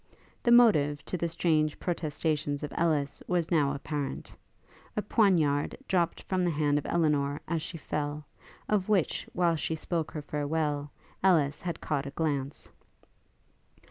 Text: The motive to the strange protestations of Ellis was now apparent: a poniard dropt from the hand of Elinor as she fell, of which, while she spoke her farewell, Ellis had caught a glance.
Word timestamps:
The 0.41 0.51
motive 0.51 1.05
to 1.05 1.15
the 1.15 1.29
strange 1.29 1.77
protestations 1.79 2.63
of 2.63 2.73
Ellis 2.75 3.21
was 3.27 3.51
now 3.51 3.71
apparent: 3.71 4.35
a 4.97 5.03
poniard 5.03 5.77
dropt 5.87 6.23
from 6.23 6.43
the 6.43 6.49
hand 6.49 6.79
of 6.79 6.87
Elinor 6.87 7.39
as 7.47 7.61
she 7.61 7.77
fell, 7.77 8.25
of 8.67 8.89
which, 8.89 9.29
while 9.33 9.55
she 9.55 9.75
spoke 9.75 10.09
her 10.13 10.23
farewell, 10.23 10.89
Ellis 11.23 11.61
had 11.61 11.81
caught 11.81 12.07
a 12.07 12.09
glance. 12.09 12.67